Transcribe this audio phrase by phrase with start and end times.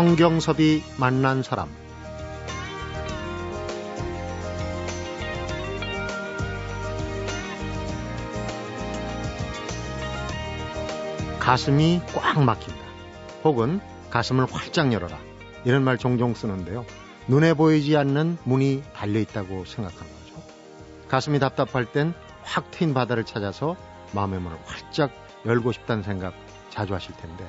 [0.00, 1.68] 성경섭이 만난 사람
[11.38, 12.80] 가슴이 꽉 막힌다.
[13.44, 15.18] 혹은 가슴을 활짝 열어라.
[15.66, 16.86] 이런 말 종종 쓰는데요.
[17.28, 20.42] 눈에 보이지 않는 문이 달려 있다고 생각하는 거죠.
[21.08, 23.76] 가슴이 답답할 땐 확 트인 바다를 찾아서
[24.12, 25.10] 마음의 문을 활짝
[25.44, 26.32] 열고 싶다는 생각
[26.70, 27.46] 자주 하실 텐데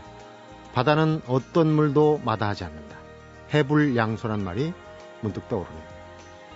[0.73, 2.97] 바다는 어떤 물도 마다하지 않는다.
[3.53, 4.73] 해불양소란 말이
[5.21, 5.91] 문득 떠오르네요.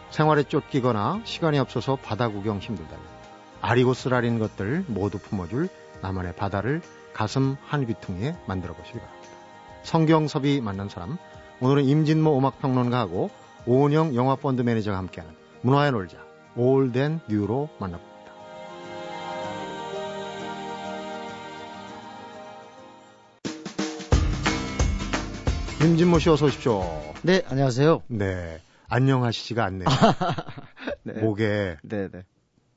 [0.09, 3.03] 생활에 쫓기거나 시간이 없어서 바다 구경 힘들다면
[3.61, 5.67] 아리고 쓰라린 것들 모두 품어줄
[6.01, 6.81] 나만의 바다를
[7.13, 9.27] 가슴 한 귀퉁이에 만들어 보시기 바랍니다.
[9.83, 11.17] 성경섭이 만난 사람
[11.59, 13.29] 오늘은 임진모 음악평론가하고
[13.65, 16.17] 오은영 영화펀드 매니저가 함께하는 문화야 놀자
[16.55, 18.14] 올덴 뉴로 만나봅니다.
[25.85, 26.81] 임진모 씨 어서 오십시오.
[27.21, 28.01] 네, 안녕하세요.
[28.07, 29.85] 네, 안녕하시지가 않네요.
[31.03, 31.13] 네.
[31.21, 32.23] 목에 네, 네.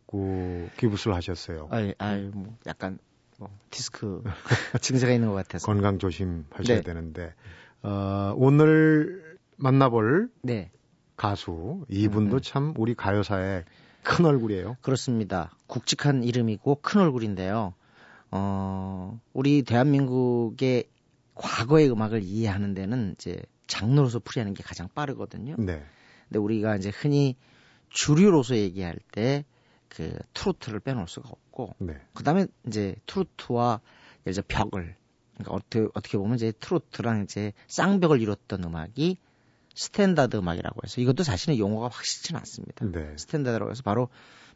[0.06, 1.69] 그 기부술 하셨어요.
[1.70, 2.98] 아이, 아이, 뭐 약간
[3.39, 4.23] 뭐 디스크
[4.83, 6.81] 증세가 있는 것 같아서 건강 조심하셔야 네.
[6.83, 7.33] 되는데
[7.83, 10.70] 어, 오늘 만나볼 네.
[11.17, 12.41] 가수 이분도 음.
[12.42, 13.64] 참 우리 가요사의
[14.03, 14.77] 큰 얼굴이에요.
[14.83, 15.56] 그렇습니다.
[15.67, 17.73] 굵직한 이름이고 큰 얼굴인데요.
[18.33, 20.84] 어, 우리 대한민국의
[21.39, 25.56] 과거의 음악을 이해하는 데는 이제 장르로서 풀이하는 게 가장 빠르거든요.
[25.58, 25.83] 네.
[26.28, 27.36] 근데 우리가 이제 흔히
[27.89, 29.45] 주류로서 얘기할 때
[29.89, 31.95] 그 트로트를 빼놓을 수가 없고, 네.
[32.14, 33.80] 그 다음에 이제 트로트와
[34.27, 34.97] 예를 들어 벽을,
[35.34, 39.17] 그러니까 어떻게, 어떻게 보면 이제 트로트랑 이제 쌍벽을 이뤘던 음악이
[39.75, 42.84] 스탠다드 음악이라고 해서 이것도 사실은 용어가 확실치는 않습니다.
[42.86, 43.17] 네.
[43.17, 44.08] 스탠다드라고 해서 바로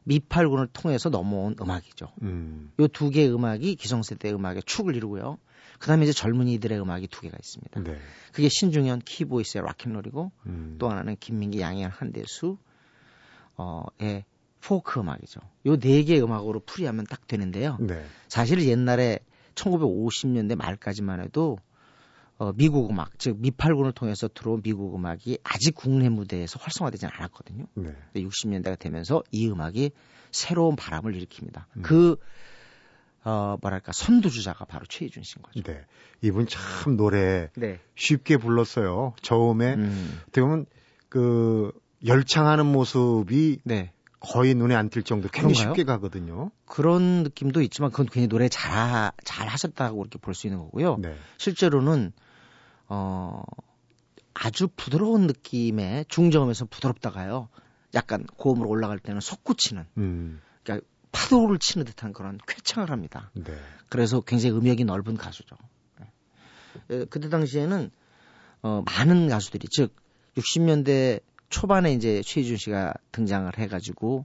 [0.05, 2.09] 미팔군을 통해서 넘어온 음악이죠.
[2.23, 2.73] 음.
[2.81, 5.39] 요두 개의 음악이 기성세대 음악의 축을 이루고요.
[5.83, 7.83] 그 다음에 이제 젊은이들의 음악이 두 개가 있습니다.
[7.83, 7.99] 네.
[8.31, 10.77] 그게 신중현 키보이스의 락앤롤이고 음.
[10.79, 12.57] 또 하나는 김민기 양희은 한대수
[13.57, 14.25] 어의
[14.61, 15.41] 포크 음악이죠.
[15.67, 17.79] 요 네 개의 음악으로 풀이하면 딱 되는데요.
[17.81, 18.01] 네.
[18.29, 19.19] 사실 옛날에
[19.57, 21.59] 1950년대 말까지만 해도
[22.39, 27.67] 어, 미국 음악, 즉 미팔군을 통해서 들어온 미국 음악이 아직 국내 무대에서 활성화되지 않았거든요.
[27.75, 27.97] 네.
[28.15, 29.91] 60년대가 되면서 이 음악이
[30.31, 31.65] 새로운 바람을 일으킵니다.
[31.77, 31.83] 음.
[31.83, 32.17] 그
[33.25, 35.63] 어, 뭐랄까, 선두주자가 바로 최희준 씨인 거죠.
[35.63, 35.85] 네.
[36.23, 37.79] 이분 참 노래 네.
[37.95, 39.15] 쉽게 불렀어요.
[39.23, 39.75] 처음에.
[39.75, 40.21] 음.
[40.23, 40.67] 어떻게 보면
[41.09, 41.73] 그
[42.05, 43.93] 열창하는 모습이 네.
[44.19, 45.75] 거의 눈에 안 띌 정도로 굉장히 그런가요?
[45.75, 46.51] 쉽게 가거든요.
[46.65, 50.97] 그런 느낌도 있지만 그건 괜히 노래 잘, 잘 하셨다고 이렇게 볼 수 있는 거고요.
[50.99, 51.17] 네.
[51.39, 52.13] 실제로는,
[52.89, 53.43] 어,
[54.35, 57.49] 아주 부드러운 느낌의 중저음에서 부드럽다가요.
[57.95, 59.85] 약간 고음으로 올라갈 때는 솟구치는.
[59.99, 60.41] 음.
[60.63, 63.31] 그러니까 파도를 치는 듯한 그런 쾌청을 합니다.
[63.35, 63.55] 네.
[63.89, 65.57] 그래서 굉장히 음역이 넓은 가수죠.
[66.89, 67.05] 네.
[67.07, 67.91] 그때 당시에는
[68.63, 69.95] 어, 많은 가수들이 즉
[70.37, 71.21] 60년대
[71.51, 74.25] 초반에 이제 최희준 씨가 등장을 해가지고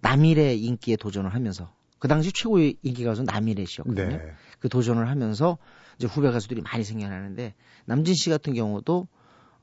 [0.00, 4.18] 남일의 인기에 도전을 하면서 그 당시 최고의 인기 가수 남일의 씨였거든요.
[4.18, 4.32] 네.
[4.60, 5.56] 그 도전을 하면서
[5.96, 7.54] 이제 후배 가수들이 많이 생겨나는데
[7.86, 9.08] 남진 씨 같은 경우도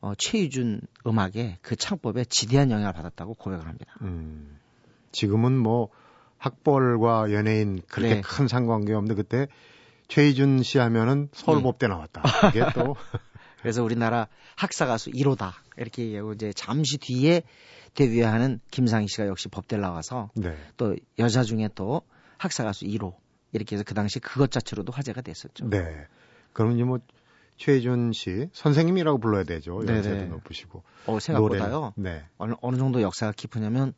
[0.01, 3.95] 어, 최희준 음악의 그 창법에 지대한 영향을 받았다고 고백을 합니다.
[4.01, 4.59] 음,
[5.12, 5.89] 지금은 뭐
[6.44, 8.22] 학벌과 연예인 그렇게 네.
[8.22, 9.48] 큰 상관계 없는데 그때
[10.09, 11.94] 최희준 씨 하면은 서울법대 네.
[11.94, 12.22] 나왔다.
[12.50, 12.98] 이게 또
[13.62, 14.28] 그래서 우리나라
[14.58, 17.44] 학사 가수 1호다 이렇게 얘기하고 이제 잠시 뒤에
[17.94, 20.58] 데뷔하는 김상희 씨가 역시 법대 나와서 네.
[20.76, 22.02] 또 여자 중에 또
[22.38, 23.14] 학사 가수 1호
[23.54, 25.70] 이렇게 해서 그 당시 그것 자체로도 화제가 됐었죠.
[25.70, 26.08] 네.
[26.52, 27.00] 그럼 이제 뭐
[27.56, 29.81] 최준 씨 선생님이라고 불러야 되죠.
[29.88, 30.84] 연세도 높으시고.
[31.06, 31.94] 어 생각보다요.
[31.96, 32.25] 노래, 네.
[32.38, 33.94] 어느 어느 정도 역사가 깊으냐면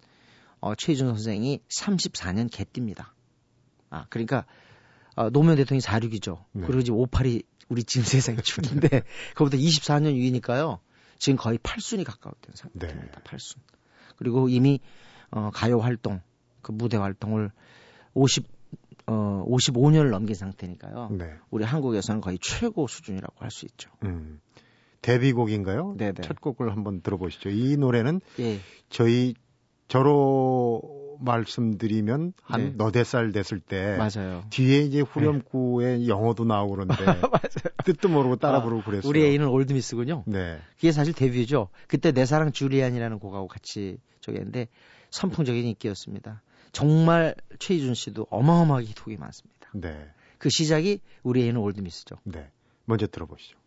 [0.59, 3.13] 어, 최희준 선생이 34년 개띠입니다.
[3.89, 4.45] 아, 그러니까
[5.15, 6.43] 어, 노무현 대통령이 46이죠.
[6.51, 6.65] 네.
[6.65, 10.79] 그리고 이제 58이 우리 지금 세상에 축인데 그거보다 24년 위니까요.
[11.17, 13.19] 지금 거의 8순이 가까웠던 상태입니다.
[13.19, 13.23] 네.
[13.23, 13.57] 8순.
[14.17, 14.79] 그리고 이미
[15.31, 16.21] 어, 가요 활동,
[16.61, 17.51] 그 무대 활동을
[18.13, 18.45] 50
[19.07, 21.09] 어, 55년을 넘긴 상태니까요.
[21.11, 21.33] 네.
[21.51, 23.91] 우리 한국에서는 거의 최고 수준이라고 할 수 있죠.
[24.03, 24.39] 음.
[25.01, 25.93] 데뷔곡인가요?
[25.97, 26.21] 네네.
[26.23, 27.49] 첫 곡을 한번 들어보시죠.
[27.49, 28.59] 이 노래는 예.
[28.89, 29.35] 저희
[29.87, 32.73] 저로 말씀드리면 한 네.
[32.75, 34.43] 너댓 살 됐을 때 맞아요.
[34.49, 36.07] 뒤에 이제 후렴구에 네.
[36.07, 36.95] 영어도 나오고 그런데
[37.85, 39.09] 뜻도 모르고 따라 아, 부르고 그랬어요.
[39.09, 40.23] 우리 애인은 올드미스군요.
[40.27, 40.59] 네.
[40.75, 41.69] 그게 사실 데뷔죠.
[41.87, 44.67] 그때 내 사랑 주리안이라는 곡하고 같이 저기 했는데
[45.11, 46.41] 선풍적인 인기였습니다.
[46.71, 49.69] 정말 최희준 씨도 어마어마하게 히트곡이 많습니다.
[49.73, 50.09] 네.
[50.37, 52.17] 그 시작이 우리 애인은 올드미스죠.
[52.23, 52.49] 네.
[52.85, 53.57] 먼저 들어보시죠.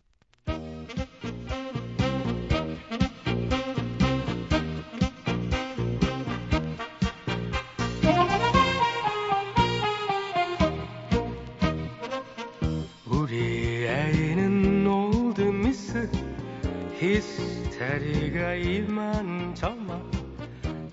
[17.99, 20.11] 히스테리가 이만저만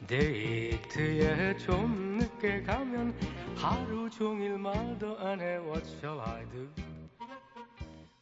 [0.09, 3.15] 데이트에 좀 늦게 가면
[3.57, 5.59] 하루 종일 말도 안 해.
[5.59, 6.69] What shall I do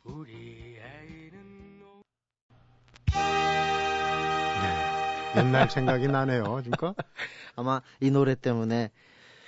[0.05, 1.83] 우리 애인은
[4.63, 6.45] 네, 옛날 생각이 나네요.
[6.45, 6.95] 그러니까?
[7.57, 8.91] 아마 이 노래 때문에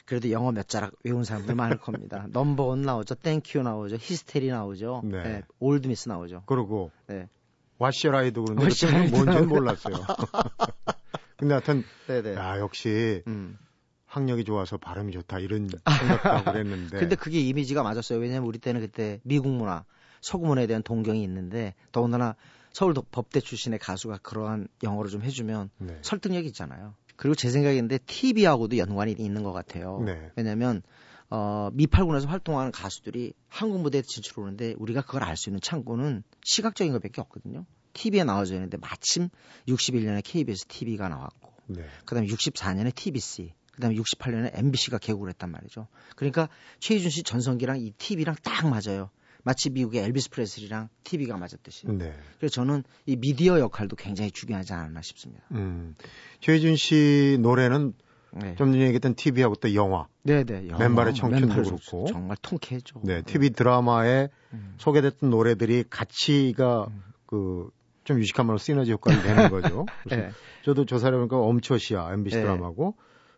[0.06, 2.26] 그래도 영어 몇 자락 외운 사람들 많을 겁니다.
[2.30, 5.22] number one 나오죠, thank you 나오죠, 히스테리 나오죠, 네.
[5.22, 6.44] 네, 올드미스 나오죠.
[6.46, 6.90] 그리고.
[7.06, 7.28] 네.
[7.78, 9.94] 와시라이도 그런데 그때는 뭔지는 몰랐어요.
[11.36, 12.34] 근데 하여튼 네네.
[12.34, 13.58] 야 역시 음.
[14.06, 16.98] 학력이 좋아서 발음이 좋다 이런 생각도 하고 그랬는데.
[16.98, 18.18] 근데 그게 이미지가 맞았어요.
[18.18, 19.84] 왜냐면 우리 때는 그때 미국 문화,
[20.20, 22.34] 서구 문화에 대한 동경이 있는데 더군다나
[22.72, 25.98] 서울 법대 출신의 가수가 그러한 영어를 좀 해주면 네.
[26.02, 26.94] 설득력이 있잖아요.
[27.16, 30.02] 그리고 제 생각인데 TV하고도 연관이 있는 것 같아요.
[30.04, 30.30] 네.
[30.36, 30.82] 왜냐하면
[31.30, 36.92] 어, 미팔군에서 활동하는 가수들이 한국 무대에 진출 오는데 우리가 그걸 알 수 있는 창구는 시각적인
[36.92, 37.66] 것밖에 없거든요.
[37.94, 39.28] TV에 나와져 있는데 마침
[39.68, 41.84] 61년에 KBS TV가 나왔고, 네.
[42.04, 45.88] 그다음에 64년에 TBC, 그다음에 68년에 MBC가 개국을 했단 말이죠.
[46.14, 46.48] 그러니까
[46.80, 49.10] 최희준 씨 전성기랑 이 TV랑 딱 맞아요.
[49.42, 51.86] 마치 미국의 엘비스 프레슬리랑 TV가 맞았듯이.
[51.86, 52.12] 네.
[52.38, 55.44] 그래서 저는 이 미디어 역할도 굉장히 중요하지 않나 싶습니다.
[55.52, 55.94] 음.
[56.40, 57.94] 최희준 씨 노래는
[58.40, 58.54] 네.
[58.56, 60.06] 좀 전에 얘기했던 TV하고 또 영화.
[60.22, 60.68] 네네.
[60.68, 62.06] 영화, 맨발의 청춘도 그렇고.
[62.06, 63.00] 정말 통쾌했죠.
[63.02, 63.22] 네.
[63.22, 64.74] TV 드라마에 음.
[64.78, 67.02] 소개됐던 노래들이 가치가 음.
[67.26, 69.86] 그좀 유식한 말로 시너지 효과를 내는 거죠.
[70.10, 70.30] 네.
[70.62, 72.42] 저도 조사를 해보니까 엄초시야 MBC 네.
[72.42, 72.96] 드라마고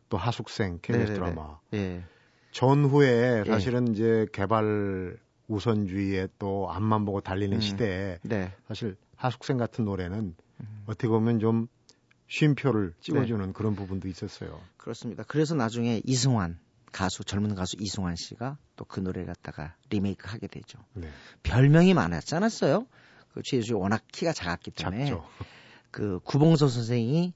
[0.09, 1.15] 또 하숙생 KBS 네네네.
[1.15, 1.59] 드라마.
[1.71, 2.03] 네.
[2.50, 3.50] 전후에 예.
[3.50, 5.17] 사실은 이제 개발
[5.49, 7.61] 우선주의에 또 앞만 보고 달리는 음.
[7.61, 8.53] 시대에 네.
[8.67, 10.83] 사실 하숙생 같은 노래는 음.
[10.87, 11.69] 어떻게 보면 좀
[12.29, 13.53] 쉼표를 찍어주는 네.
[13.53, 14.61] 그런 부분도 있었어요.
[14.77, 15.25] 그렇습니다.
[15.27, 16.59] 그래서 나중에 이승환
[16.93, 20.79] 가수 젊은 가수 이승환 씨가 또 그 노래를 갖다가 리메이크 하게 되죠.
[20.95, 21.09] 네.
[21.43, 22.87] 별명이 많았지 않았어요?
[23.33, 25.27] 그 최희수 워낙 키가 작았기 때문에 작죠.
[25.91, 27.35] 그 구봉서 선생이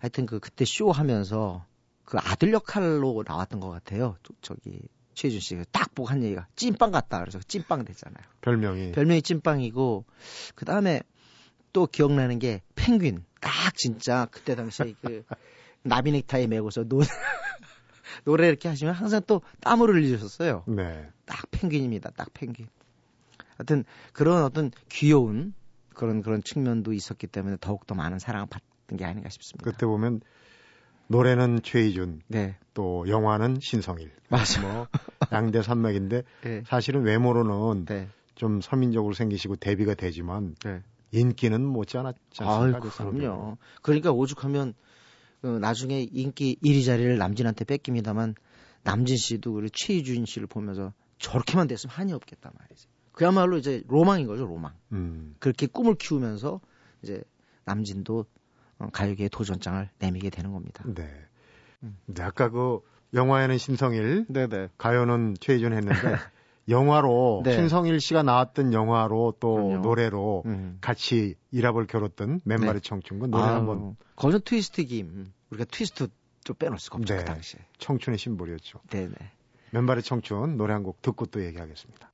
[0.00, 1.66] 하여튼 그 그때 쇼 하면서
[2.04, 4.16] 그 아들 역할로 나왔던 것 같아요.
[4.40, 4.80] 저기
[5.14, 7.18] 최준 씨가 딱 보고 한 얘기가 찐빵 같다.
[7.20, 8.22] 그래서 찐빵 됐잖아요.
[8.42, 8.92] 별명이.
[8.92, 10.04] 별명이 찐빵이고,
[10.54, 11.02] 그 다음에
[11.76, 13.22] 또 기억나는 게 펭귄.
[13.38, 15.24] 딱 진짜 그때 당시에 그
[15.84, 17.02] 나비 넥타이 메고서 노,
[18.24, 20.64] 노래 이렇게 하시면 항상 또 땀을 흘리셨어요.
[20.68, 21.06] 네.
[21.26, 22.12] 딱 펭귄입니다.
[22.16, 22.66] 딱 펭귄.
[23.58, 23.84] 하여튼
[24.14, 25.52] 그런 어떤 귀여운
[25.90, 29.70] 그런 그런 측면도 있었기 때문에 더욱더 많은 사랑을 받던 게 아닌가 싶습니다.
[29.70, 30.22] 그때 보면
[31.08, 32.56] 노래는 최희준, 네.
[32.72, 34.12] 또 영화는 신성일.
[34.30, 34.62] 맞아.
[34.62, 34.86] 뭐
[35.30, 36.62] 양대 산맥인데 네.
[36.66, 38.08] 사실은 외모로는 네.
[38.34, 40.80] 좀 서민적으로 생기시고 대비가 되지만 네.
[41.16, 42.80] 인기는 못지않았지 않습니까?
[42.82, 43.56] 아유, 그럼요.
[43.82, 44.74] 그러니까 오죽하면
[45.42, 48.34] 어, 나중에 인기 1위 자리를 남진한테 뺏깁니다만
[48.82, 52.86] 남진 씨도 우리 최희준 씨를 보면서 저렇게만 됐으면 한이 없겠단 말이지.
[53.12, 54.74] 그야말로 이제 로망인 거죠, 로망.
[54.92, 55.34] 음.
[55.38, 56.60] 그렇게 꿈을 키우면서
[57.02, 57.22] 이제
[57.64, 58.26] 남진도
[58.78, 60.84] 어, 가요계의 도전장을 내미게 되는 겁니다.
[60.86, 61.10] 네.
[61.82, 61.96] 음.
[62.06, 62.80] 네, 아까 그
[63.14, 64.68] 영화에는 신성일, 네네.
[64.76, 65.94] 가요는 최희준 했는데
[66.68, 67.52] 영화로 네.
[67.52, 69.78] 신성일 씨가 나왔던 영화로 또 그럼요.
[69.78, 70.78] 노래로 음.
[70.80, 72.88] 같이 일합을 겨뤘던 맨발의 네.
[72.88, 76.08] 청춘과 노래 아, 한번 거기서 트위스트 김 우리가 트위스트
[76.44, 77.20] 좀 빼놓을 수가 없죠 네.
[77.20, 78.80] 그 당시에 청춘의 심볼이었죠.
[78.90, 79.14] 네네.
[79.70, 82.10] 맨발의 청춘 노래 한 곡 듣고 또 얘기하겠습니다.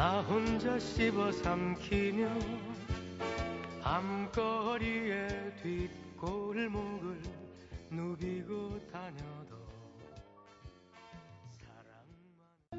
[0.00, 2.26] 나 혼자 씹어 삼키며
[3.82, 5.28] 밤거리의
[5.62, 7.20] 뒷골목을
[7.90, 9.56] 누비고 다녀도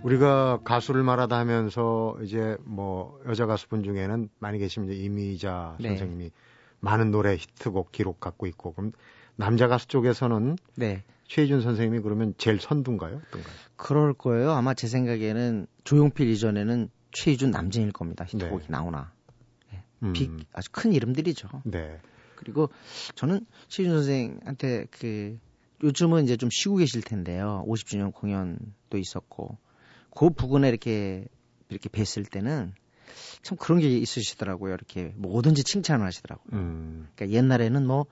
[0.01, 5.89] 우리가 가수를 말하다 하면서 이제 뭐 여자 가수분 중에는 많이 계시면 이제 이미자 네.
[5.89, 6.31] 선생님이
[6.79, 8.93] 많은 노래 히트곡 기록 갖고 있고 그럼
[9.35, 11.03] 남자 가수 쪽에서는 네.
[11.27, 13.17] 최희준 선생님이 그러면 제일 선두인가요?
[13.27, 13.53] 어떤가요?
[13.75, 14.53] 그럴 거예요.
[14.53, 18.25] 아마 제 생각에는 조용필 이전에는 최희준 남진일 겁니다.
[18.25, 18.71] 히트곡이 네.
[18.71, 19.11] 나오나.
[19.71, 19.83] 네.
[20.03, 20.13] 음.
[20.13, 21.47] 빅 아주 큰 이름들이죠.
[21.65, 21.99] 네.
[22.35, 22.69] 그리고
[23.15, 25.37] 저는 최희준 선생한테 그
[25.83, 27.63] 요즘은 이제 좀 쉬고 계실 텐데요.
[27.67, 29.57] 50주년 공연도 있었고
[30.15, 31.25] 그 부근에 이렇게
[31.69, 32.73] 이렇게 뵀을 때는
[33.41, 34.73] 참 그런 게 있으시더라고요.
[34.73, 36.49] 이렇게 뭐든지 칭찬을 하시더라고요.
[36.53, 37.07] 음.
[37.15, 38.05] 그러니까 옛날에는 뭐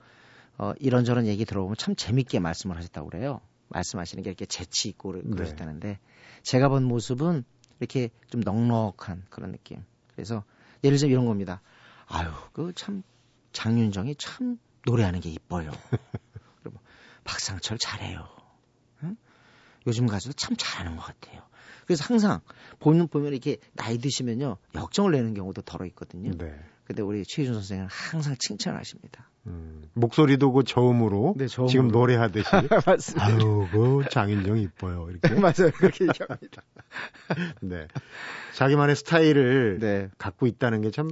[0.58, 3.40] 어, 이런저런 얘기 들어보면 참 재밌게 말씀을 하셨다고 그래요.
[3.68, 5.22] 말씀하시는 게 이렇게 재치 있고 네.
[5.30, 5.98] 그러셨다는데 네.
[6.42, 7.44] 제가 본 모습은
[7.80, 9.82] 이렇게 좀 넉넉한 그런 느낌.
[10.14, 10.44] 그래서
[10.84, 11.60] 예를 들어 이런 겁니다.
[12.06, 13.02] 아유, 그 참
[13.52, 15.70] 장윤정이 참 노래하는 게 이뻐요.
[16.62, 16.78] 그리고
[17.24, 18.28] 박상철 잘해요.
[19.02, 19.16] 응?
[19.86, 21.42] 요즘 가수도 참 잘하는 것 같아요.
[21.86, 22.40] 그래서 항상
[22.78, 26.30] 보면 보면 이렇게 나이 드시면요 역정을 내는 경우도 덜어 있거든요.
[26.36, 26.54] 네.
[26.90, 29.30] 근데 우리 최희준 선생은 항상 칭찬하십니다.
[29.46, 31.70] 음, 목소리도 그 저음으로 네, 저음으로.
[31.70, 32.48] 지금 노래하듯이
[32.84, 33.26] 맞습니다.
[33.26, 35.08] 아유, 그 장인영 이뻐요.
[35.08, 35.70] 이렇게 맞아요.
[35.76, 36.62] 그렇게 얘기합니다.
[37.62, 37.86] 네.
[38.54, 40.08] 자기만의 스타일을 네.
[40.18, 41.10] 갖고 있다는 게 참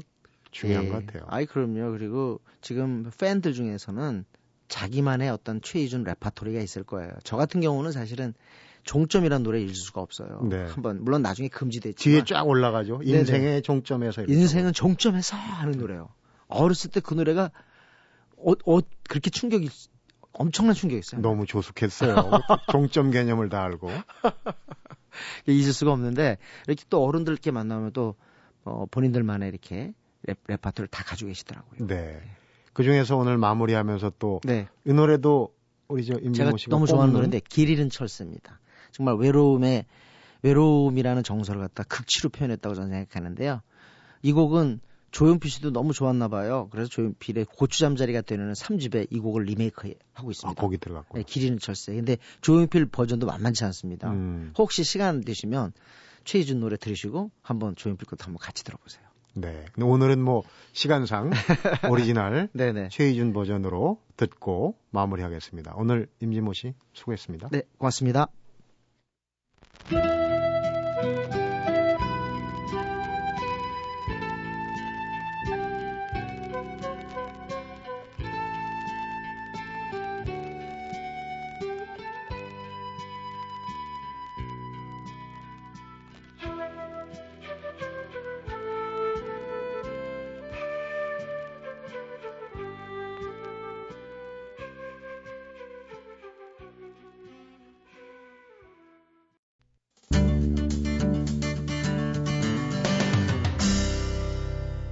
[0.51, 0.91] 중요한 네.
[0.91, 1.23] 것 같아요.
[1.29, 1.93] 아이 그럼요.
[1.97, 4.25] 그리고 지금 팬들 중에서는
[4.67, 7.13] 자기만의 어떤 최희준 레파토리가 있을 거예요.
[7.23, 8.35] 저 같은 경우는 사실은
[8.85, 10.41] 종점이라는 노래 잊을 수가 없어요.
[10.49, 10.65] 네.
[10.67, 13.01] 한번 물론 나중에 금지됐지만 뒤에 쫙 올라가죠.
[13.03, 13.61] 인생의 네네.
[13.63, 16.09] 종점에서 인생은 종점에서 하는 노래요.
[16.49, 17.51] 어렸을 때 그 노래가
[18.37, 19.69] 어, 어, 그렇게 충격이
[20.33, 21.21] 엄청난 충격이었어요.
[21.21, 22.15] 너무 조숙했어요.
[22.71, 23.91] 종점 개념을 다 알고
[25.47, 28.15] 잊을 수가 없는데 이렇게 또 어른들께 만나면 또
[28.65, 29.93] 어, 본인들만의 이렇게
[30.23, 31.87] 레, 레파토리를 다 가지고 계시더라고요.
[31.87, 31.97] 네.
[31.97, 32.23] 네.
[32.73, 34.69] 그 중에서 오늘 마무리하면서 또이 네.
[34.85, 35.53] 노래도
[35.89, 38.61] 우리 저 임진모 씨가 너무 좋아하는 노래인데 길 잃은 철새입니다.
[38.99, 39.87] 정말 외로움의
[40.43, 43.63] 외로움이라는 정서를 갖다 극치로 표현했다고 저는 생각하는데요.
[44.23, 46.69] 이 곡은 조용필 씨도 너무 좋았나 봐요.
[46.71, 50.61] 그래서 조용필의 고추 잠자리가 되는 3집에 이 곡을 리메이크 하고 있습니다.
[50.61, 51.17] 아, 거기 들어갔고.
[51.17, 51.95] 네, 길이는 철새.
[51.95, 54.11] 근데 조용필 버전도 만만치 않습니다.
[54.11, 54.53] 음.
[54.59, 55.73] 혹시 시간 되시면
[56.25, 59.07] 최희준 노래 들으시고 한번 조용필 것도 한번 같이 들어보세요.
[59.35, 59.65] 네.
[59.81, 61.31] 오늘은 뭐 시간상
[61.91, 62.49] 오리지널
[62.91, 65.75] 최희준 버전으로 듣고 마무리하겠습니다.
[65.77, 67.49] 오늘 임진모 씨 수고했습니다.
[67.51, 68.29] 네, 고맙습니다.
[69.91, 71.38] Música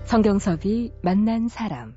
[0.06, 1.96] 성경섭이 만난 사람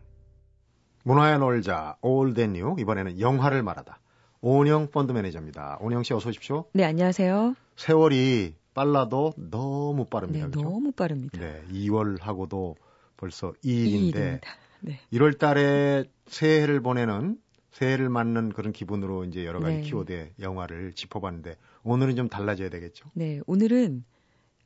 [1.03, 3.99] 문화의 놀자 올덴뉴 이번에는 영화를 말하다
[4.41, 5.77] 오은영 펀드 매니저입니다.
[5.79, 6.65] 오은영 씨 어서 오십시오.
[6.73, 7.53] 네 안녕하세요.
[7.75, 10.45] 세월이 빨라도 너무 빠릅니다.
[10.47, 10.67] 네, 그렇죠?
[10.67, 11.37] 너무 빠릅니다.
[11.39, 12.75] 네 2월하고도
[13.15, 14.41] 벌써 2일인데 2일입니다.
[14.81, 14.99] 네.
[15.13, 17.37] 1월 달에 새해를 보내는
[17.71, 19.81] 새해를 맞는 그런 기분으로 이제 여러 가지 네.
[19.81, 23.07] 키워드의 영화를 짚어봤는데 오늘은 좀 달라져야 되겠죠?
[23.13, 24.03] 네 오늘은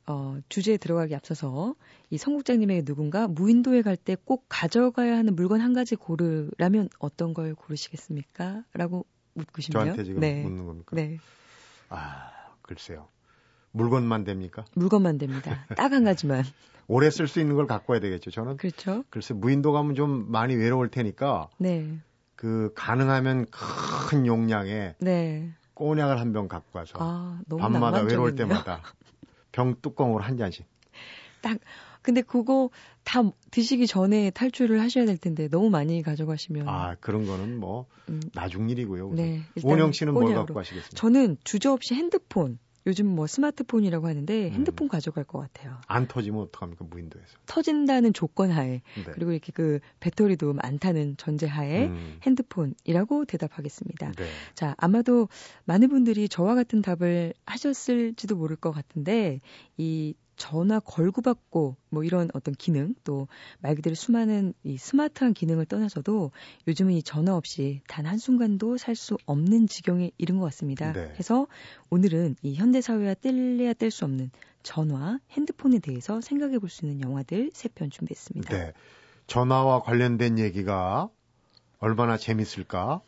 [0.06, 1.74] 어, 주제에 들어가기 앞서서
[2.10, 7.54] 이 성국장님에게 누군가 무인도에 갈 때 꼭 가져가야 하는 물건 한 가지 고르라면 어떤 걸
[7.54, 8.64] 고르시겠습니까?
[8.74, 9.84] 라고 묻고 싶네요.
[9.84, 10.42] 저한테 지금 네.
[10.42, 10.94] 묻는 겁니까?
[10.94, 11.18] 네.
[11.88, 12.30] 아,
[12.62, 13.08] 글쎄요.
[13.72, 14.64] 물건만 됩니까?
[14.74, 15.66] 물건만 됩니다.
[15.76, 16.44] 딱 한 가지만.
[16.86, 18.30] 오래 쓸 수 있는 걸 갖고 와야 되겠죠.
[18.30, 19.04] 저는 그렇죠.
[19.10, 21.98] 글쎄 무인도 가면 좀 많이 외로울 테니까 네.
[22.36, 23.46] 그 가능하면
[24.10, 25.50] 큰 용량의 네.
[25.72, 28.82] 꼬냑을 한 병 갖고 와서 아, 밤마다 외로울 때마다
[29.54, 30.66] 병 뚜껑으로 한 잔씩.
[31.40, 31.58] 딱
[32.02, 32.70] 근데 그거
[33.04, 38.20] 다 드시기 전에 탈출을 하셔야 될 텐데 너무 많이 가져가시면 아 그런 거는 뭐 음.
[38.34, 39.12] 나중 일이고요.
[39.12, 40.96] 네, 원영 씨는 뭘 갖고 가시겠습니까?
[40.96, 44.52] 저는 주저없이 핸드폰 요즘 뭐 스마트폰이라고 하는데 음.
[44.52, 44.88] 핸드폰 음.
[44.88, 45.78] 가져갈 것 같아요.
[45.86, 47.38] 안 터지면 어떡합니까 무인도에서?
[47.46, 49.04] 터진다는 조건 하에 네.
[49.12, 52.18] 그리고 이렇게 그 배터리도 많다는 전제 하에 음.
[52.22, 54.12] 핸드폰이라고 대답하겠습니다.
[54.12, 54.24] 네.
[54.54, 55.28] 자 아마도
[55.64, 59.40] 많은 분들이 저와 같은 답을 하셨을지도 모를 것 같은데
[59.76, 63.26] 이 전화 걸고 받고 뭐 이런 어떤 기능 또
[63.60, 66.30] 말 그대로 수많은 이 스마트한 기능을 떠나서도
[66.68, 70.92] 요즘은 이 전화 없이 단 한순간도 살 수 없는 지경에 이른 것 같습니다.
[70.92, 71.12] 네.
[71.18, 71.46] 해서
[71.90, 74.30] 오늘은 이 현대 사회와 뗄래야 뗄 수 없는
[74.62, 78.56] 전화, 핸드폰에 대해서 생각해 볼 수 있는 영화들 세 편 준비했습니다.
[78.56, 78.72] 네.
[79.26, 81.08] 전화와 관련된 얘기가
[81.78, 83.00] 얼마나 재밌을까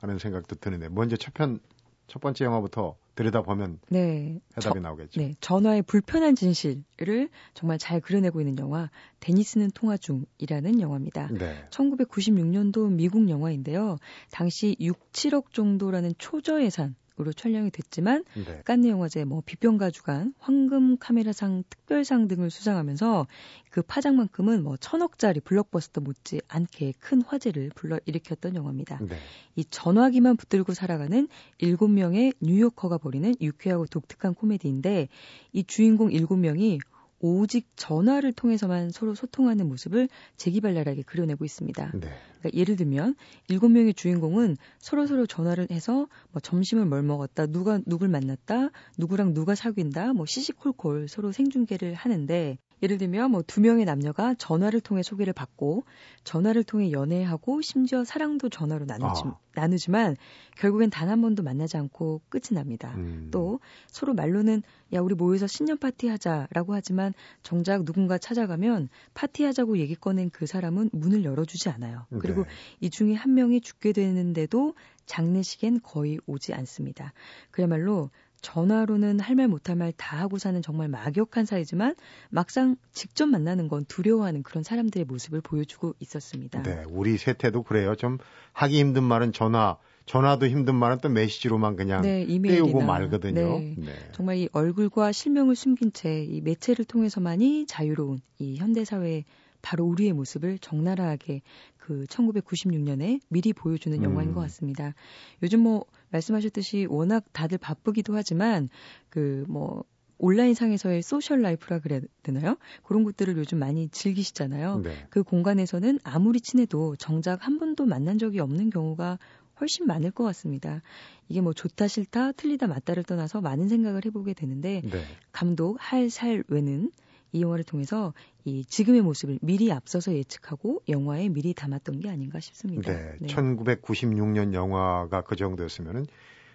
[0.00, 1.60] 하는 생각도 드는데 먼저 첫 편
[2.06, 4.38] 첫 번째 영화부터 들여다보면 네.
[4.56, 5.20] 해답이 저, 나오겠죠.
[5.20, 5.34] 네.
[5.40, 11.28] 전화의 불편한 진실을 정말 잘 그려내고 있는 영화 데니스는 통화 중이라는 영화입니다.
[11.32, 11.66] 네.
[11.70, 13.96] 1996년도 미국 영화인데요.
[14.30, 18.60] 당시 6, 7억 정도라는 초저 예산 으로 촬영이 됐지만 네.
[18.66, 23.26] 깐느 영화제 뭐 비평가 주간 황금 카메라상 특별상 등을 수상하면서
[23.70, 28.98] 그 파장만큼은 뭐 천억짜리 블록버스터 못지 않게 큰 화제를 불러일으켰던 영화입니다.
[29.00, 29.16] 네.
[29.54, 35.08] 이 전화기만 붙들고 살아가는 일곱 명의 뉴요커가 벌이는 유쾌하고 독특한 코미디인데
[35.52, 36.80] 이 주인공 일곱 명이
[37.26, 41.92] 오직 전화를 통해서만 서로 소통하는 모습을 재기발랄하게 그려내고 있습니다.
[41.94, 42.08] 네.
[42.38, 43.16] 그러니까 예를 들면
[43.48, 49.34] 일곱 명의 주인공은 서로 서로 전화를 해서 뭐 점심을 뭘 먹었다, 누가 누굴 만났다, 누구랑
[49.34, 55.02] 누가 사귄다, 뭐 시시콜콜 서로 생중계를 하는데 예를 들면 뭐 두 명의 남녀가 전화를 통해
[55.02, 55.84] 소개를 받고
[56.24, 59.38] 전화를 통해 연애하고 심지어 사랑도 전화로 나누지, 아.
[59.54, 60.16] 나누지만
[60.56, 62.92] 결국엔 단 한 번도 만나지 않고 끝이 납니다.
[62.96, 63.28] 음.
[63.30, 69.94] 또 서로 말로는 야 우리 모여서 신년 파티 하자라고 하지만 정작 누군가 찾아가면 파티하자고 얘기
[69.94, 72.06] 꺼낸 그 사람은 문을 열어주지 않아요.
[72.18, 72.50] 그리고 네.
[72.80, 74.74] 이 중에 한 명이 죽게 되는데도
[75.06, 77.12] 장례식엔 거의 오지 않습니다.
[77.52, 81.94] 그야말로 전화로는 할 말 못할 말 다 하고 사는 정말 막역한 사이지만
[82.30, 86.62] 막상 직접 만나는 건 두려워하는 그런 사람들의 모습을 보여주고 있었습니다.
[86.62, 87.94] 네, 우리 세태도 그래요.
[87.96, 88.18] 좀
[88.52, 89.76] 하기 힘든 말은 전화,
[90.06, 93.58] 전화도 힘든 말은 또 메시지로만 그냥 네, 떼우고 말거든요.
[93.58, 93.74] 네.
[93.76, 93.92] 네.
[94.12, 99.24] 정말 이 얼굴과 실명을 숨긴 채 이 매체를 통해서만이 자유로운 이 현대 사회의
[99.62, 101.42] 바로 우리의 모습을 적나라하게
[101.76, 104.34] 그 1996년에 미리 보여주는 영화인 음.
[104.34, 104.94] 것 같습니다.
[105.42, 108.68] 요즘 뭐 말씀하셨듯이 워낙 다들 바쁘기도 하지만
[109.10, 109.84] 그뭐
[110.18, 112.56] 온라인 상에서의 social life라 그래야 되나요?
[112.82, 114.80] 그런 것들을 요즘 많이 즐기시잖아요.
[114.82, 115.06] 네.
[115.10, 119.18] 그 공간에서는 아무리 친해도 정작 한 번도 만난 적이 없는 경우가
[119.60, 120.82] 훨씬 많을 것 같습니다.
[121.28, 125.02] 이게 뭐 좋다 싫다 틀리다 맞다를 떠나서 많은 생각을 해보게 되는데 네.
[125.32, 126.90] 감독 할살 외는
[127.36, 128.14] 이 영화를 통해서
[128.44, 132.92] 이 지금의 모습을 미리 앞서서 예측하고 영화에 미리 담았던 게 아닌가 싶습니다.
[132.92, 133.28] 네, 네.
[133.28, 136.06] 1996년 영화가 그 정도였으면은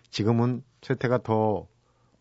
[0.10, 1.68] 지금은 세태가 더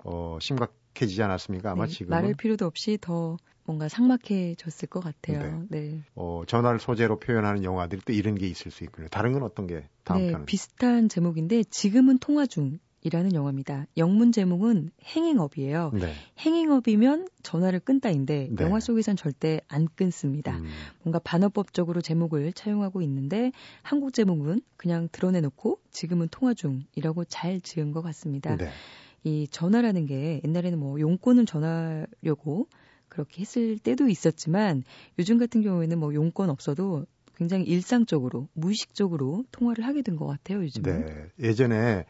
[0.05, 1.73] 어, 심각해지지 않았습니까?
[1.73, 5.67] 아마 네, 지금 말할 필요도 없이 더 뭔가 상막해졌을 것 같아요.
[5.71, 5.81] 네.
[5.81, 6.03] 네.
[6.15, 9.09] 어, 전화를 소재로 표현하는 영화들이 또 이런 게 있을 수 있군요.
[9.09, 10.47] 다른 건 어떤 게 다음 네, 편은?
[10.47, 13.87] 비슷한 제목인데 지금은 통화 중 이라는 영화입니다.
[13.97, 15.91] 영문 제목은 행행업이에요.
[15.95, 16.13] 네.
[16.39, 18.65] 행행업이면 전화를 끈다인데 네.
[18.65, 20.59] 영화 속에선 절대 안 끊습니다.
[20.59, 20.69] 음.
[21.03, 23.53] 뭔가 반어법적으로 제목을 차용하고 있는데
[23.83, 28.57] 한국 제목은 그냥 드러내놓고 지금은 통화 중이라고 잘 지은 것 같습니다.
[28.57, 28.69] 네.
[29.25, 32.69] 이 전화라는 게 옛날에는 뭐 용건을 전하려고
[33.09, 34.85] 그렇게 했을 때도 있었지만
[35.19, 41.07] 요즘 같은 경우에는 뭐 용건 없어도 굉장히 일상적으로 무의식적으로 통화를 하게 된 것 같아요 요즘은.
[41.07, 41.27] 네.
[41.39, 42.05] 예전에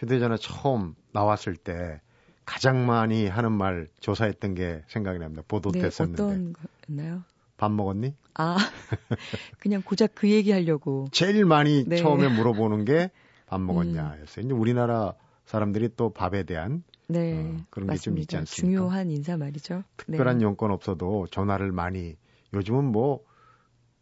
[0.00, 2.00] 휴대전화 처음 나왔을 때
[2.44, 5.42] 가장 많이 하는 말 조사했던 게 생각이 납니다.
[5.46, 6.22] 보도됐었는데.
[6.22, 6.54] 네, 어떤
[6.88, 7.22] 거였나요?
[7.56, 8.14] 밥 먹었니?
[8.34, 8.56] 아,
[9.58, 11.08] 그냥 고작 그 얘기 하려고.
[11.12, 11.96] 제일 많이 네.
[11.96, 13.10] 처음에 물어보는 게
[13.46, 14.44] 밥 먹었냐였어요.
[14.44, 14.46] 음.
[14.46, 18.78] 이제 우리나라 사람들이 또 밥에 대한 네, 어, 그런 게 좀 있지 않습니까?
[18.78, 19.82] 중요한 인사 말이죠.
[19.96, 20.44] 특별한 네.
[20.44, 22.14] 용건 없어도 전화를 많이
[22.54, 23.24] 요즘은 뭐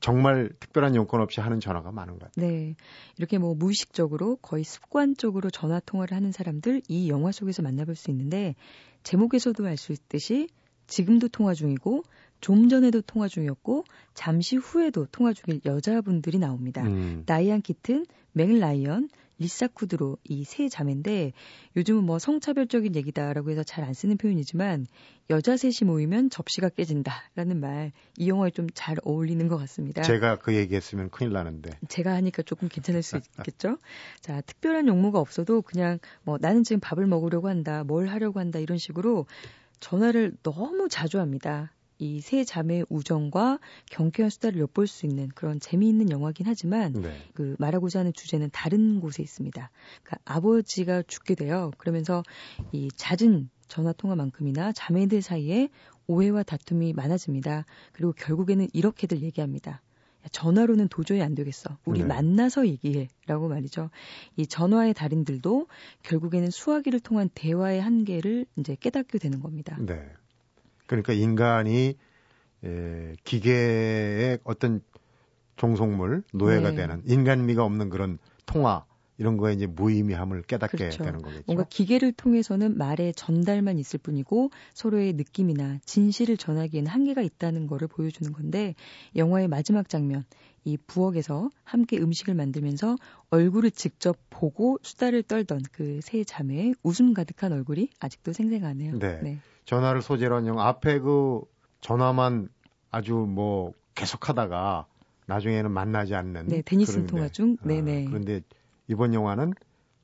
[0.00, 2.48] 정말 특별한 용건 없이 하는 전화가 많은 것 같아요.
[2.48, 2.76] 네.
[3.16, 8.54] 이렇게 뭐 무의식적으로 거의 습관적으로 전화 통화를 하는 사람들 이 영화 속에서 만나볼 수 있는데
[9.02, 10.48] 제목에서도 알 수 있듯이
[10.86, 12.02] 지금도 통화 중이고
[12.40, 13.84] 좀 전에도 통화 중이었고
[14.14, 16.82] 잠시 후에도 통화 중일 여자분들이 나옵니다.
[16.82, 17.24] 음.
[17.26, 19.08] 다이안 키튼, 맥 라이언,
[19.38, 21.32] 리사 쿠드로 이 세 자매인데
[21.76, 24.86] 요즘은 뭐 성차별적인 얘기다라고 해서 잘 안 쓰는 표현이지만
[25.30, 30.02] 여자 셋이 모이면 접시가 깨진다라는 말 이 영화에 좀 잘 어울리는 것 같습니다.
[30.02, 31.70] 제가 그 얘기했으면 큰일 나는데.
[31.88, 33.78] 제가 하니까 조금 괜찮을 수 있겠죠.
[34.20, 38.78] 자 특별한 용무가 없어도 그냥 뭐 나는 지금 밥을 먹으려고 한다, 뭘 하려고 한다 이런
[38.78, 39.26] 식으로
[39.80, 41.72] 전화를 너무 자주 합니다.
[41.98, 43.58] 이 세 자매의 우정과
[43.90, 47.16] 경쾌한 수다를 엿볼 수 있는 그런 재미있는 영화긴 하지만 네.
[47.34, 49.70] 그 말하고자 하는 주제는 다른 곳에 있습니다.
[50.02, 51.70] 그러니까 아버지가 죽게 돼요.
[51.78, 52.22] 그러면서
[52.72, 55.68] 이 잦은 전화 통화만큼이나 자매들 사이에
[56.06, 57.66] 오해와 다툼이 많아집니다.
[57.92, 59.82] 그리고 결국에는 이렇게들 얘기합니다.
[60.32, 61.78] 전화로는 도저히 안 되겠어.
[61.84, 62.06] 우리 네.
[62.06, 63.08] 만나서 얘기해.
[63.26, 63.90] 라고 말이죠.
[64.36, 65.68] 이 전화의 달인들도
[66.02, 69.76] 결국에는 수화기를 통한 대화의 한계를 이제 깨닫게 되는 겁니다.
[69.80, 70.10] 네.
[70.88, 71.96] 그러니까 인간이
[72.64, 74.80] 에, 기계의 어떤
[75.54, 76.76] 종속물, 노예가 네.
[76.76, 78.84] 되는 인간미가 없는 그런 통화
[79.18, 81.02] 이런 거에 이제 무의미함을 깨닫게 그렇죠.
[81.04, 81.42] 되는 거겠죠.
[81.46, 88.32] 뭔가 기계를 통해서는 말의 전달만 있을 뿐이고 서로의 느낌이나 진실을 전하기에는 한계가 있다는 거를 보여주는
[88.32, 88.74] 건데
[89.16, 90.24] 영화의 마지막 장면
[90.68, 92.96] 이 부엌에서 함께 음식을 만들면서
[93.30, 98.98] 얼굴을 직접 보고 수다를 떨던 그 세 자매의 웃음 가득한 얼굴이 아직도 생생하네요.
[98.98, 99.20] 네.
[99.22, 99.38] 네.
[99.64, 101.40] 전화를 소재로 한 영화 앞에 그
[101.80, 102.48] 전화만
[102.90, 104.86] 아주 뭐 계속하다가
[105.26, 108.40] 나중에는 만나지 않는 네 데니슨 통화 중 아, 네네 그런데
[108.86, 109.52] 이번 영화는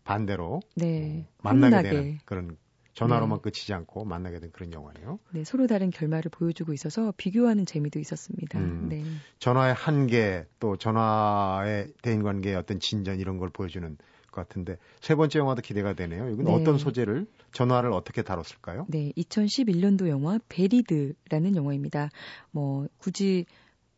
[0.04, 1.88] 반대로 네 만나게 훈훈하게.
[1.88, 2.56] 되는 그런
[2.94, 3.42] 전화로만 네.
[3.42, 5.18] 끝이지 않고 만나게 된 그런 영화네요.
[5.32, 8.58] 네 서로 다른 결말을 보여주고 있어서 비교하는 재미도 있었습니다.
[8.58, 9.04] 음, 네
[9.38, 13.96] 전화의 한계 또 전화의 대인관계의 어떤 진전 이런 걸 보여주는
[14.30, 16.28] 것 같은데 세 번째 영화도 기대가 되네요.
[16.30, 16.52] 이건 네.
[16.52, 18.86] 어떤 소재를 전화를 어떻게 다뤘을까요?
[18.88, 22.10] 네, 2011년도 영화 베리드라는 영화입니다.
[22.50, 23.46] 뭐 굳이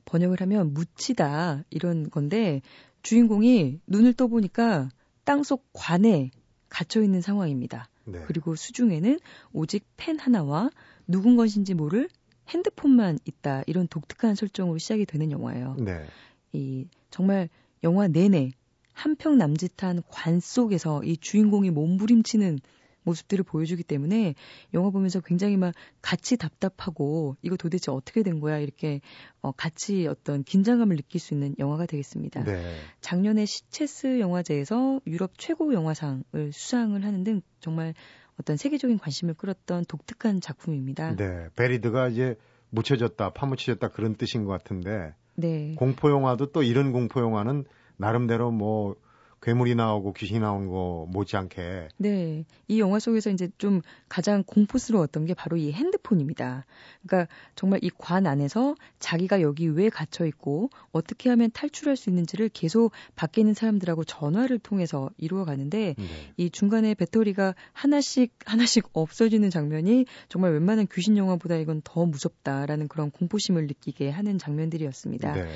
[0.07, 2.63] 번역을 하면 묻히다 이런 건데
[3.03, 4.89] 주인공이 눈을 떠보니까
[5.25, 6.31] 땅속 관에
[6.69, 7.89] 갇혀 있는 상황입니다.
[8.07, 8.23] 네.
[8.27, 9.19] 그리고 수중에는
[9.53, 10.71] 오직 펜 하나와
[11.07, 12.09] 누군 것인지 모를
[12.49, 15.77] 핸드폰만 있다 이런 독특한 설정으로 시작이 되는 영화예요.
[15.79, 16.07] 네.
[16.53, 17.49] 이 정말
[17.83, 18.53] 영화 내내
[18.93, 22.61] 한평 남짓한 관 속에서 이 주인공이 몸부림치는
[23.07, 24.35] 모습들을 보여주기 때문에
[24.75, 29.01] 영화 보면서 굉장히 막 같이 답답하고 이거 도대체 어떻게 된 거야 이렇게
[29.41, 32.45] 어, 같이 어떤 긴장감을 느낄 수 있는 영화가 되겠습니다.
[32.45, 32.77] 네.
[33.01, 37.95] 작년에 시체스 영화제에서 유럽 최고 영화상을 수상을 하는 등 정말
[38.39, 41.15] 어떤 세계적인 관심을 끌었던 독특한 작품입니다.
[41.17, 42.37] 네, 베리드가 이제
[42.71, 45.75] 묻혀졌다, 파묻혀졌다 그런 뜻인 것 같은데 네.
[45.77, 47.65] 공포 영화도 또 이런 공포 영화는
[47.97, 48.97] 나름대로 뭐
[49.43, 51.89] 괴물이 나오고 귀신이 나오는 거 못지않게.
[51.99, 52.45] 네.
[52.69, 56.65] 이 영화 속에서 이제 좀 가장 공포스러웠던 게 바로 이 핸드폰입니다.
[57.03, 62.49] 그러니까 정말 이 관 안에서 자기가 여기 왜 갇혀 있고 어떻게 하면 탈출할 수 있는지를
[62.49, 66.05] 계속 밖에 있는 사람들하고 전화를 통해서 이루어 가는데 네.
[66.37, 73.11] 이 중간에 배터리가 하나씩 하나씩 없어지는 장면이 정말 웬만한 귀신 영화보다 이건 더 무섭다라는 그런
[73.11, 75.33] 공포심을 느끼게 하는 장면들이었습니다.
[75.33, 75.49] 네.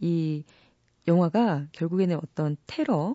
[0.00, 0.44] 이
[1.08, 3.14] 영화가 결국에는 어떤 테러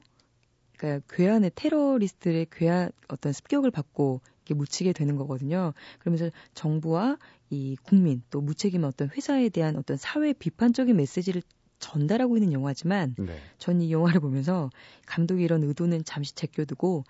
[0.81, 5.73] 그러니까 괴한의 테러리스트의 괴한 어떤 습격을 받고 이렇게 묻히게 되는 거거든요.
[5.99, 7.19] 그러면서 정부와
[7.51, 11.43] 이 국민 또 무책임한 어떤 회사에 대한 어떤 사회 비판적인 메시지를
[11.77, 13.37] 전달하고 있는 영화지만 네.
[13.59, 14.71] 전이 영화를 보면서
[15.05, 17.03] 감독이 이런 의도는 잠시 제껴두고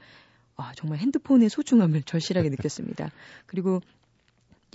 [0.57, 3.09] 아, 정말 핸드폰의 소중함을 절실하게 느꼈습니다.
[3.45, 3.79] 그리고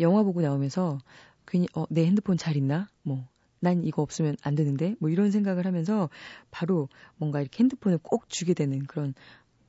[0.00, 0.98] 영화 보고 나오면서
[1.46, 2.88] 괜히 어, 내 핸드폰 잘 있나?
[3.02, 3.28] 뭐
[3.60, 6.08] 난 이거 없으면 안 되는데 뭐 이런 생각을 하면서
[6.50, 9.14] 바로 뭔가 이렇게 핸드폰을 꼭 주게 되는 그런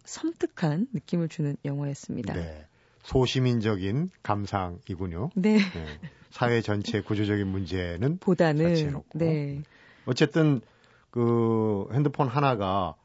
[0.05, 2.33] 섬뜩한 느낌을 주는 영화였습니다.
[2.33, 2.65] 네.
[3.03, 5.29] 소시민적인 감상이군요.
[5.35, 5.57] 네.
[5.57, 5.99] 네.
[6.29, 9.17] 사회 전체 구조적인 문제는 보다는 자체롭고.
[9.17, 9.63] 네.
[10.05, 10.61] 어쨌든
[11.09, 12.95] 그 핸드폰 하나가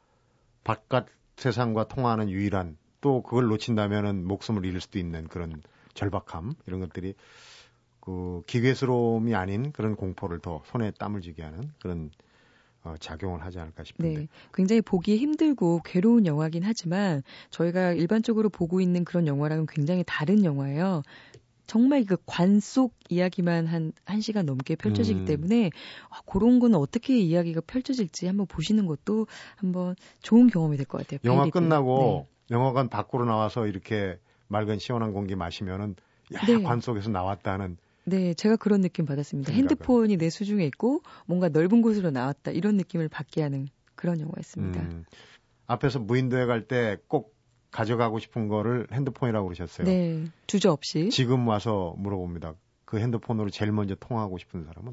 [0.63, 5.61] 바깥 세상과 통화하는 유일한 또 그걸 놓친다면은 목숨을 잃을 수도 있는 그런
[5.93, 7.15] 절박함 이런 것들이
[8.05, 12.11] 그 기괴스러움이 아닌 그런 공포를 더 손에 땀을 쥐게 하는 그런
[12.83, 14.19] 어, 작용을 하지 않을까 싶은데.
[14.19, 20.43] 네, 굉장히 보기 힘들고 괴로운 영화긴 하지만 저희가 일반적으로 보고 있는 그런 영화랑은 굉장히 다른
[20.43, 21.01] 영화예요.
[21.65, 25.25] 정말 그 관 속 이야기만 한, 한 시간 넘게 펼쳐지기 음.
[25.25, 25.69] 때문에
[26.09, 31.21] 아, 그런 거는 어떻게 이야기가 펼쳐질지 한번 보시는 것도 한번 좋은 경험이 될 것 같아요.
[31.23, 32.55] 영화 끝나고 네.
[32.55, 35.95] 영화관 밖으로 나와서 이렇게 맑은 시원한 공기 마시면은
[36.33, 36.61] 야, 네.
[36.63, 39.51] 관 속에서 나왔다는 네, 제가 그런 느낌 받았습니다.
[39.51, 39.69] 생각은.
[39.69, 44.81] 핸드폰이 내 수중에 있고 뭔가 넓은 곳으로 나왔다 이런 느낌을 받게 하는 그런 영화였습니다.
[44.81, 45.05] 음,
[45.67, 47.33] 앞에서 무인도에 갈 때 꼭
[47.71, 49.87] 가져가고 싶은 거를 핸드폰이라고 그러셨어요.
[49.87, 51.09] 네, 주저 없이.
[51.09, 52.53] 지금 와서 물어봅니다.
[52.85, 54.91] 그 핸드폰으로 제일 먼저 통화하고 싶은 사람은?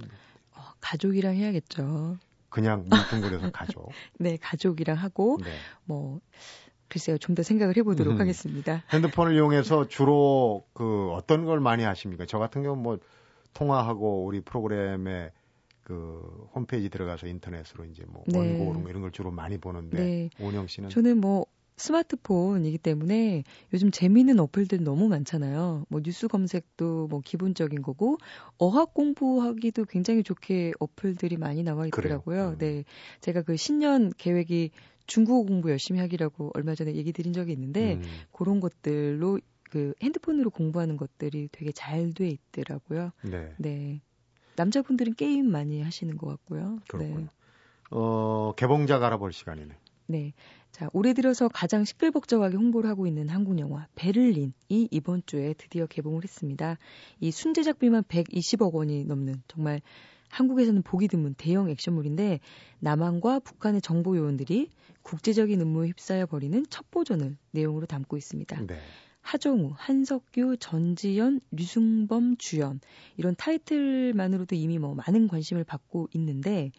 [0.56, 2.16] 어, 가족이랑 해야겠죠.
[2.48, 3.90] 그냥 뭉뚱그려서 가족.
[4.18, 5.50] 네, 가족이랑 하고 네.
[5.84, 6.20] 뭐
[6.90, 8.20] 글쎄요, 좀 더 생각을 해보도록 음.
[8.20, 8.82] 하겠습니다.
[8.92, 12.26] 핸드폰을 이용해서 주로 그 어떤 걸 많이 하십니까?
[12.26, 12.98] 저 같은 경우는 뭐
[13.54, 15.30] 통화하고 우리 프로그램에
[15.84, 18.38] 그 홈페이지 들어가서 인터넷으로 이제 뭐 네.
[18.64, 20.30] 원고 이런 걸 주로 많이 보는데 네.
[20.40, 21.46] 오영 씨는 저는 뭐
[21.80, 25.86] 스마트폰이기 때문에 요즘 재미있는 어플들 너무 많잖아요.
[25.88, 28.18] 뭐 뉴스 검색도 뭐 기본적인 거고
[28.58, 32.50] 어학 공부하기도 굉장히 좋게 어플들이 많이 나와 있더라고요.
[32.50, 32.58] 음.
[32.58, 32.84] 네.
[33.20, 34.70] 제가 그 신년 계획이
[35.10, 38.02] 중국어 공부 열심히 하기라고 얼마 전에 얘기 드린 적이 있는데 음.
[38.32, 43.10] 그런 것들로 그 핸드폰으로 공부하는 것들이 되게 잘 돼 있더라고요.
[43.24, 43.52] 네.
[43.58, 44.00] 네.
[44.56, 46.78] 남자분들은 게임 많이 하시는 것 같고요.
[46.88, 47.20] 그렇군요.
[47.20, 47.26] 네.
[47.90, 49.74] 어, 개봉작 알아볼 시간이네.
[50.06, 50.32] 네.
[50.70, 54.52] 자, 올해 들어서 가장 시끌벅적하게 홍보를 하고 있는 한국 영화 베를린이
[54.90, 56.78] 이번 주에 드디어 개봉을 했습니다.
[57.18, 59.80] 이 순제작비만 120억 원이 넘는 정말
[60.30, 62.40] 한국에서는 보기 드문 대형 액션물인데
[62.78, 64.70] 남한과 북한의 정보 요원들이
[65.02, 68.66] 국제적인 음모에 휩싸여 버리는 첩보전을 내용으로 담고 있습니다.
[68.66, 68.78] 네.
[69.22, 72.80] 하정우, 한석규, 전지현, 류승범 주연
[73.16, 76.72] 이런 타이틀만으로도 이미 뭐 많은 관심을 받고 있는데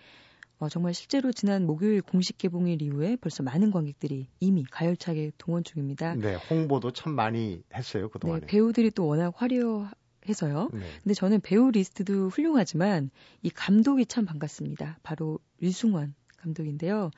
[0.57, 6.13] 어, 정말 실제로 지난 목요일 공식 개봉일 이후에 벌써 많은 관객들이 이미 가열차게 동원 중입니다.
[6.15, 8.41] 네, 홍보도 참 많이 했어요 그동안에.
[8.41, 9.89] 네, 배우들이 또 워낙 화려
[10.29, 10.69] 해서요.
[10.73, 10.79] 네.
[11.03, 13.09] 근데 저는 배우 리스트도 훌륭하지만
[13.41, 14.99] 이 감독이 참 반갑습니다.
[15.03, 17.11] 바로 류승환 감독인데요.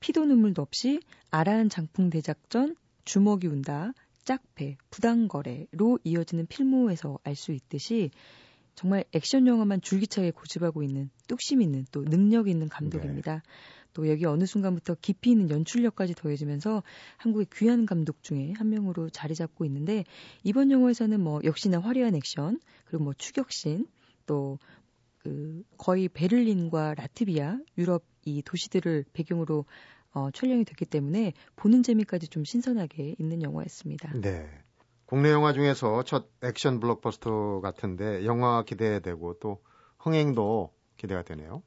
[0.00, 3.92] 피도 눈물도 없이 아라한 장풍 대작전, 주먹이 운다,
[4.24, 8.10] 짝패, 부당거래로 이어지는 필모에서 알 수 있듯이
[8.74, 13.34] 정말 액션 영화만 줄기차게 고집하고 있는 뚝심 있는 또 능력 있는 감독입니다.
[13.34, 13.40] 네.
[13.92, 16.82] 또 여기 어느 순간부터 깊이 있는 연출력까지 더해지면서
[17.16, 20.04] 한국의 귀한 감독 중에 한 명으로 자리 잡고 있는데
[20.44, 23.86] 이번 영화에서는 뭐 역시나 화려한 액션 그리고 뭐 추격신
[24.26, 24.58] 또
[25.22, 29.66] 그 거의 베를린과 라트비아 유럽 이 도시들을 배경으로
[30.12, 34.12] 어, 촬영이 됐기 때문에 보는 재미까지 좀 신선하게 있는 영화였습니다.
[34.20, 34.48] 네.
[35.04, 39.62] 국내 영화 중에서 첫 액션 블록버스터 같은데 영화 기대되고 또
[39.98, 41.62] 흥행도 기대가 되네요.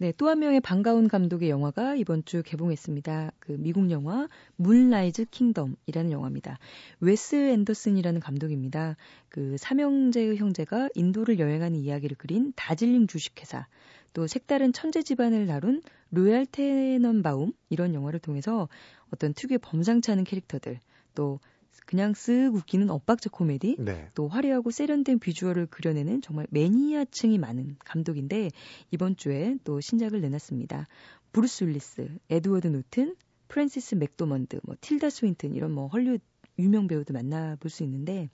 [0.00, 3.32] 네, 또 한 명의 반가운 감독의 영화가 이번 주 개봉했습니다.
[3.40, 6.60] 그 미국 영화 문라이즈 킹덤이라는 영화입니다.
[7.00, 8.96] 웨스 앤더슨이라는 감독입니다.
[9.28, 13.66] 그 삼형제의 형제가 인도를 여행하는 이야기를 그린 다질링 주식회사,
[14.12, 15.82] 또 색다른 천재 집안을 다룬
[16.12, 18.68] 로얄 테넌바움 이런 영화를 통해서
[19.12, 20.78] 어떤 특유의 범상치 않은 캐릭터들,
[21.16, 21.40] 또
[21.88, 24.10] 그냥 쓱 웃기는 엇박자 코미디, 네.
[24.14, 28.50] 또 화려하고 세련된 비주얼을 그려내는 정말 매니아층이 많은 감독인데
[28.90, 30.86] 이번 주에 또 신작을 내놨습니다.
[31.32, 33.16] 브루스 윌리스, 에드워드 노튼,
[33.48, 36.22] 프랜시스 맥도먼드, 뭐 틸다 스윈튼 이런 뭐 헐리우드
[36.58, 38.28] 유명 배우도 만나볼 수 있는데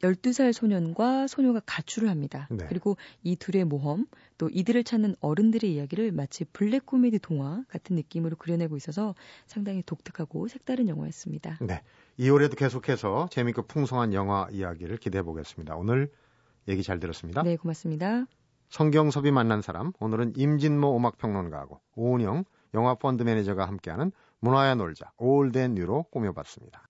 [0.00, 2.48] 12살 소년과 소녀가 가출을 합니다.
[2.50, 2.66] 네.
[2.68, 4.06] 그리고 이 둘의 모험,
[4.36, 9.14] 또 이들을 찾는 어른들의 이야기를 마치 블랙 코미디 동화 같은 느낌으로 그려내고 있어서
[9.46, 11.58] 상당히 독특하고 색다른 영화였습니다.
[11.60, 11.82] 네.
[12.18, 15.76] 2월에도 계속해서 재미있고 풍성한 영화 이야기를 기대해 보겠습니다.
[15.76, 16.10] 오늘
[16.68, 17.42] 얘기 잘 들었습니다.
[17.42, 18.26] 네, 고맙습니다.
[18.68, 25.74] 성경섭이 만난 사람, 오늘은 임진모 음악평론가하고 오은영 영화 펀드 매니저가 함께하는 문화야 놀자 Old and
[25.74, 26.86] New로 꾸며봤습니다.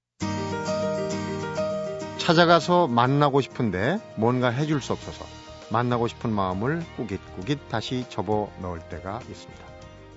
[2.28, 5.24] 찾아가서 만나고 싶은데 뭔가 해줄 수 없어서
[5.70, 9.64] 만나고 싶은 마음을 꾸깃꾸깃 다시 접어 넣을 때가 있습니다.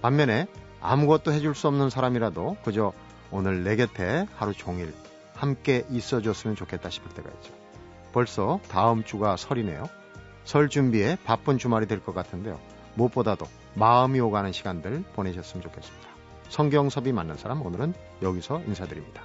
[0.02, 0.48] 반면에
[0.82, 2.92] 아무것도 해줄 수 없는 사람이라도 그저
[3.32, 4.94] 오늘 내 곁에 하루 종일
[5.36, 7.54] 함께 있어줬으면 좋겠다 싶을 때가 있죠.
[8.12, 9.86] 벌써 다음 주가 설이네요.
[10.44, 12.60] 설 준비에 바쁜 주말이 될 것 같은데요.
[12.96, 13.46] 무엇보다도
[13.76, 16.10] 마음이 오가는 시간들 보내셨으면 좋겠습니다.
[16.50, 19.22] 성경섭이 만난 사람 오늘은 여기서 인사드립니다.